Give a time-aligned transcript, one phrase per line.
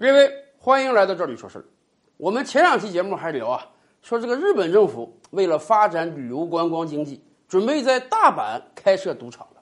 [0.00, 1.64] 各位，欢迎来到这里说事儿。
[2.18, 3.66] 我们前两期节目还聊啊，
[4.00, 9.60] 说这个日本政府为了发展旅游观光经济，准备在大阪开设赌场了。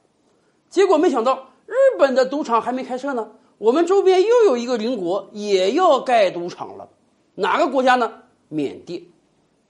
[0.68, 6.86] 结果没想到，日本的赌场还没开设呢，我们周边又有一个邻国也要盖赌场了。
[7.36, 8.12] 哪个国家呢？
[8.50, 9.02] 缅甸。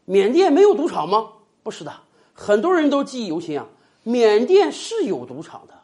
[0.04, 1.28] 缅甸没有赌场吗？
[1.62, 1.92] 不是的，
[2.34, 3.68] 很多人都记忆犹新啊。
[4.02, 5.74] 缅甸是有赌场的。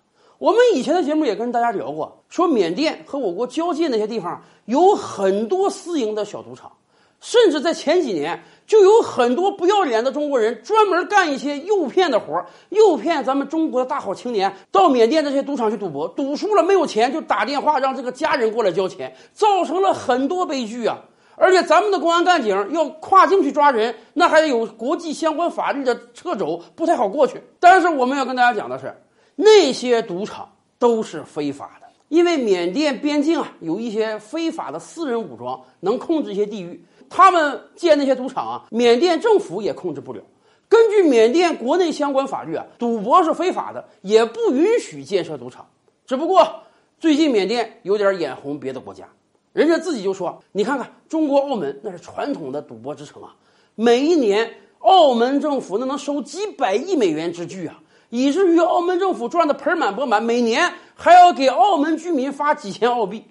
[0.43, 6.73] 我们以前的节目也跟大家聊过，说缅甸和我国交界那些地方有很多私营的小赌场，
[7.21, 20.99] 甚至在前几年就有很多不要脸的中国人专门干一些诱骗的活儿，诱骗咱们中国的大好青年到缅甸这些赌场去赌博，赌输了没有钱就打电话让这个家人过来交钱，造成了很多悲剧啊！
[21.37, 27.41] 而且咱们的公安干警要跨境去抓人，那还得有国际相关法律的掣肘，不太好过去。
[27.61, 28.93] 但是我们要跟大家讲的是。
[29.43, 40.21] 那些赌场都是非法的，因为缅甸边境啊有一些非法的私人武装能控制一些地域，他们建那些赌场啊，缅甸政府也控制不了。
[40.69, 45.67] 根据缅甸国内相关法律啊，赌博是非法的，也不允许建设赌场。
[46.07, 46.63] 只不过
[47.01, 49.09] 最近缅甸有点眼红别的国家，
[49.53, 53.35] 人家自己就说：“你看看中国澳门那是传统的赌博之城啊，
[53.75, 54.49] 每一年
[54.79, 57.79] 澳门政府那能收几百亿美元之巨啊。”
[58.15, 63.25] 以至于澳门政府赚的盆满钵满，每年还要给澳门居民发几千澳币。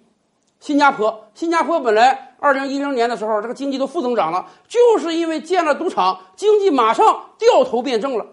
[0.59, 7.05] 新加坡，新加坡本来二零一零年的时候，这个经济都负增长了，就是因为建了赌场，经济马上
[7.37, 8.25] 掉头变正了。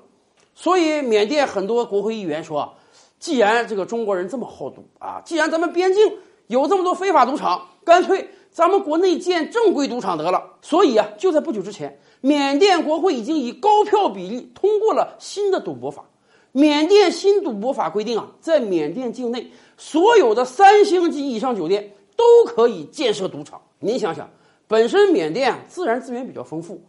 [0.55, 2.73] 所以缅甸很多国会议员说，
[3.19, 6.11] 既然这个中国人这么好赌啊，既然咱们边境
[6.47, 10.43] 有这么多非法赌场，干脆咱们国内建正规赌场得了。
[10.63, 16.07] 所以啊，就在不久之前，缅甸国会已经以高票比例通过了新的赌博法。
[16.53, 23.61] 缅甸新赌博法规定啊，在缅甸境内所有的三星级以上酒店都可以建设赌场。
[23.79, 24.29] 您想想，
[24.67, 26.81] 本身缅甸啊自然资源比较丰富，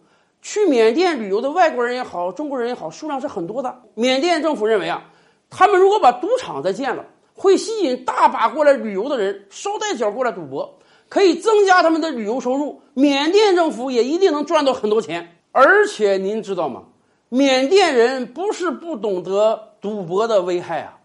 [0.41, 3.81] 去缅甸旅游的外国人也好，中国人也好，数量是很多的。
[3.94, 5.03] 缅甸政府认为啊，
[5.50, 10.79] 他们如果把赌场再建了，会吸引大把过来旅游的人捎带脚过来赌博，
[11.09, 15.35] 可以增加他们的旅游收入，缅甸政府也一定能赚到很多钱。
[15.51, 16.83] 而且您知道吗？
[17.31, 20.97] 缅甸人不是不懂得赌博的危害啊，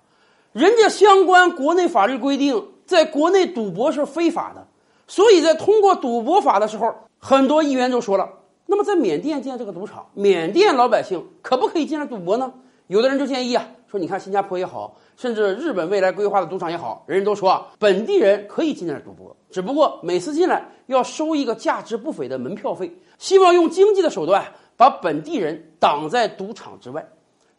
[0.52, 4.66] 人家相关国内法律规定，在国内赌博是非法的，
[5.06, 8.26] 所以在通过赌博法的时候，很多议员就说了：
[8.64, 12.50] 那么在缅甸建这个赌场，缅甸老百姓可不可以进来赌博呢？
[12.86, 24.42] 有的人就建议啊，说你看新加坡也好，甚至日本未来规划的赌场也好，人人都说啊，本地人可以进来赌博，只不过每次进来要收一个价值不菲的门票费，希望用经济的手段。
[24.76, 27.06] 把本地人挡在赌场之外，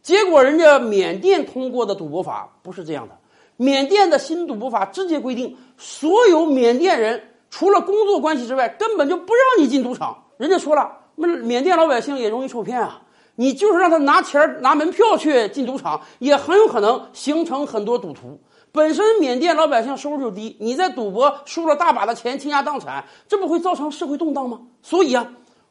[0.01, 3.17] 结果人家缅甸通过的赌博法不是这样的。
[3.57, 10.25] 缅甸的新赌博法直接规定，所有缅甸人除了工作关系之外，根本就不让你进赌场。
[10.37, 13.01] 人家说了，那缅甸老百姓也容易受骗啊。
[13.37, 18.39] 你就是让他拿钱拿门票去进赌场，也很有可能形成很多赌徒。
[18.71, 24.59] 本身缅甸老百姓收入就低，你在赌博输了大把的钱，倾家荡产，这不会造成社会动荡吗？
[24.81, 25.25] 所以啊。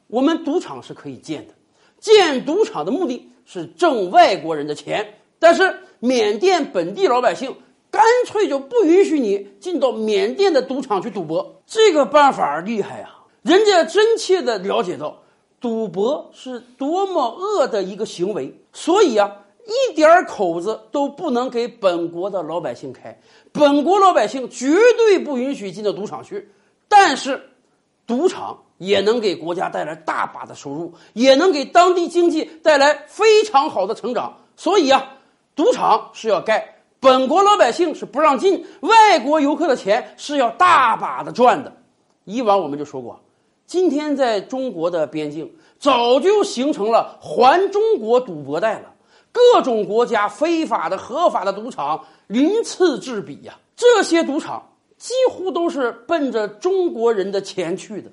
[0.06, 1.54] 我们赌场是可以建的，
[1.98, 7.56] 建赌场的目的是挣外国人的钱，但是缅甸本地老百姓
[7.90, 11.62] 干脆就不允许你进到缅甸的赌场去赌博。
[11.66, 13.24] 这个办法厉害啊！
[13.42, 15.22] 人家真切的了解到
[15.60, 19.30] 赌博是多么恶的一个行为，所以啊，
[19.66, 23.18] 一点口子都不能给本国的老百姓开，
[23.52, 26.50] 本国老百姓绝对不允许进到赌场去。
[26.88, 27.40] 但是，
[28.06, 28.58] 赌场。
[28.78, 34.36] 也能给国家带来大把的收入，也能给当地经济带来非常好的成长。
[34.56, 35.12] 所以啊，
[35.54, 41.72] 赌场是要盖，本国老百姓是不让进，外国游客的钱是要大把的赚的。
[42.24, 43.18] 以往我们就说过，
[43.64, 48.92] 今天在中国的边境早就形成了环中国赌博带了，
[49.30, 53.54] 各种国家非法的、合法的赌场鳞次栉比呀。
[53.76, 58.10] 这些赌场几乎都是奔着中国人的钱去的。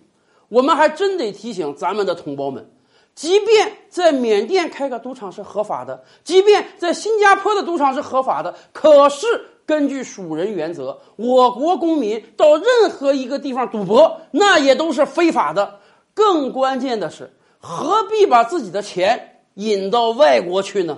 [0.50, 2.70] 我们还真得提醒咱们的同胞们，
[3.16, 9.26] 即便在缅甸开个赌场是合法的，即便在新加坡的赌场是合法的，可是
[9.66, 15.80] 根据属人原则，我国公民到任何一个地方赌博，那也都是非法的。
[16.14, 20.98] 更关键的是，何必把自己的钱引到外国去呢？